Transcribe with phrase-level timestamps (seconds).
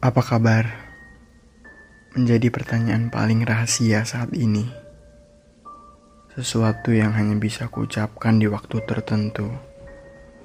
[0.00, 0.64] Apa kabar?
[2.16, 4.64] Menjadi pertanyaan paling rahasia saat ini.
[6.32, 9.52] Sesuatu yang hanya bisa kuucapkan di waktu tertentu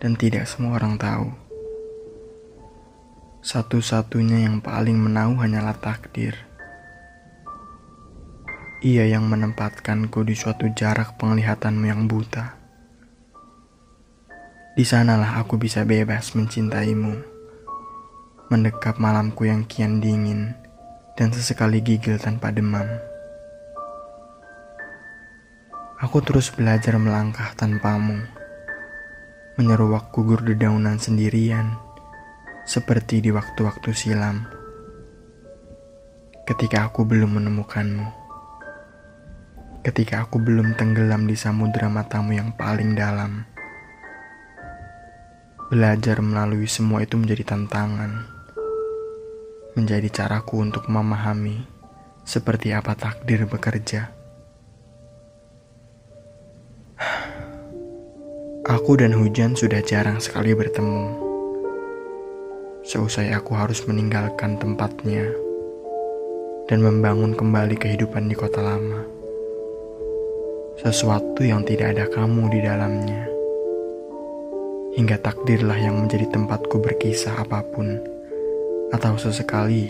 [0.03, 1.31] dan tidak semua orang tahu.
[3.47, 6.35] Satu-satunya yang paling menahu hanyalah takdir.
[8.83, 12.59] Ia yang menempatkanku di suatu jarak penglihatanmu yang buta.
[14.75, 17.34] Di sanalah aku bisa bebas mencintaimu
[18.45, 20.53] mendekap malamku yang kian dingin
[21.17, 22.85] dan sesekali gigil tanpa demam.
[25.97, 28.21] Aku terus belajar melangkah tanpamu,
[29.57, 31.73] menyeruak gugur dedaunan sendirian,
[32.69, 34.45] seperti di waktu-waktu silam.
[36.45, 38.05] Ketika aku belum menemukanmu,
[39.81, 43.41] ketika aku belum tenggelam di samudera matamu yang paling dalam,
[45.73, 48.34] belajar melalui semua itu menjadi tantangan
[49.75, 51.67] menjadi caraku untuk memahami
[52.23, 54.07] seperti apa takdir bekerja.
[58.65, 61.21] Aku dan hujan sudah jarang sekali bertemu.
[62.87, 65.27] Seusai aku harus meninggalkan tempatnya
[66.71, 69.03] dan membangun kembali kehidupan di kota lama.
[70.79, 73.27] Sesuatu yang tidak ada kamu di dalamnya.
[74.95, 78.14] Hingga takdirlah yang menjadi tempatku berkisah apa pun
[78.93, 79.89] atau sesekali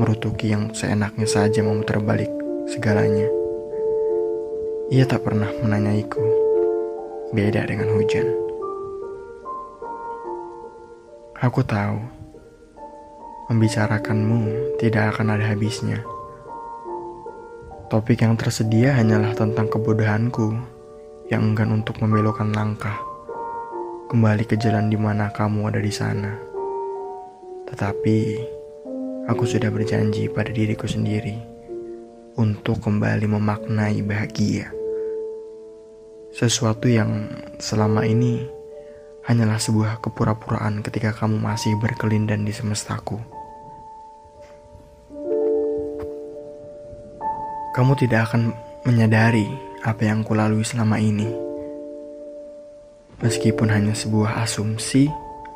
[0.00, 2.30] merutuki yang seenaknya saja memutar balik
[2.70, 3.26] segalanya.
[4.90, 6.22] Ia tak pernah menanyaiku,
[7.34, 8.26] beda dengan hujan.
[11.40, 11.98] Aku tahu,
[13.48, 16.04] membicarakanmu tidak akan ada habisnya.
[17.90, 20.54] Topik yang tersedia hanyalah tentang kebodohanku
[21.32, 22.98] yang enggan untuk membelokkan langkah
[24.10, 26.49] kembali ke jalan di mana kamu ada di sana.
[27.70, 28.16] Tetapi
[29.30, 31.38] aku sudah berjanji pada diriku sendiri
[32.34, 34.74] untuk kembali memaknai bahagia.
[36.34, 38.42] Sesuatu yang selama ini
[39.26, 43.22] hanyalah sebuah kepura-puraan ketika kamu masih berkelindan di semestaku.
[47.70, 48.50] Kamu tidak akan
[48.82, 49.46] menyadari
[49.86, 51.30] apa yang kulalui selama ini.
[53.20, 55.06] Meskipun hanya sebuah asumsi,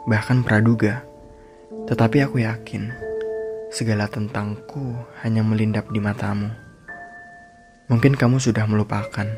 [0.04, 1.13] bahkan praduga.
[1.84, 2.88] Tetapi aku yakin
[3.68, 6.48] segala tentangku hanya melindap di matamu.
[7.92, 9.28] Mungkin kamu sudah melupakan,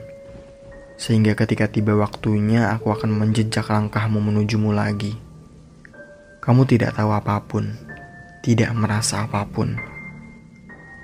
[0.95, 5.19] sehingga ketika tiba waktunya aku akan menjejak langkahmu menujumu lagi.
[6.39, 7.75] Kamu tidak tahu apa pun,
[8.47, 9.75] tidak merasa apa pun.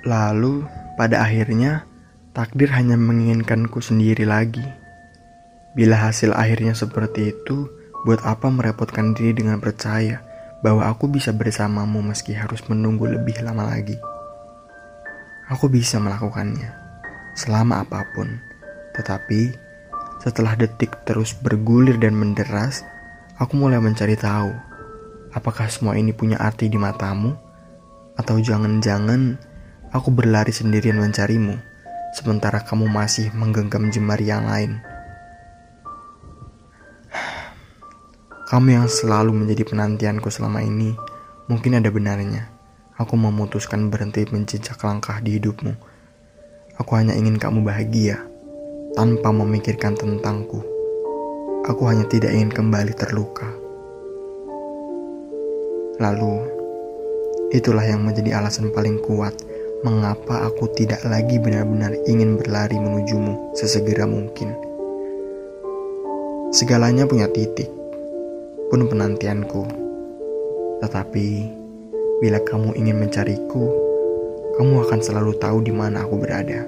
[0.07, 0.63] Lalu,
[0.95, 1.83] pada akhirnya,
[2.31, 4.63] takdir hanya menginginkanku sendiri lagi.
[5.75, 7.67] Bila hasil akhirnya seperti itu,
[8.07, 10.32] buat apa merepotkan diri dengan percaya
[10.63, 13.99] bahwa aku bisa bersamamu meski harus menunggu lebih lama lagi.
[15.51, 16.71] Aku bisa melakukannya
[17.35, 18.39] selama apa pun,
[18.95, 19.53] tetapi
[20.23, 22.87] setelah detik terus bergulir dan menderas,
[23.35, 24.55] aku mulai mencari tahu
[25.33, 27.33] apakah semua ini punya arti di matamu,
[28.13, 29.35] atau jangan-jangan
[29.89, 31.57] aku berlari sendirian mencarimu,
[32.13, 34.92] sementara kamu masih menggenggam jemari yang lain.
[38.53, 40.93] Kamu yang selalu menjadi penantianku selama ini,
[41.49, 42.53] mungkin ada benarnya.
[43.01, 45.73] Aku memutuskan berhenti menjejak langkah di hidupmu.
[46.77, 48.21] Aku hanya ingin kamu bahagia,
[48.93, 50.61] tanpa memikirkan tentangku.
[51.65, 53.49] Aku hanya tidak ingin kembali terluka.
[55.97, 56.45] Lalu,
[57.57, 59.33] itulah yang menjadi alasan paling kuat
[59.81, 64.53] mengapa aku tidak lagi benar-benar ingin berlari menujumu sesegera mungkin.
[66.53, 67.81] Segalanya punya titik
[68.73, 69.69] pun penantianku.
[70.81, 71.27] Tetapi,
[72.25, 73.69] bila kamu ingin mencariku,
[74.57, 76.65] kamu akan selalu tahu di mana aku berada.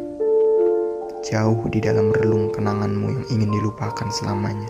[1.26, 4.70] Jauh di dalam relung kenanganmu yang ingin dilupakan selamanya.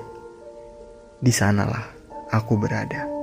[1.19, 1.91] Di sanalah
[2.31, 3.14] aku berada.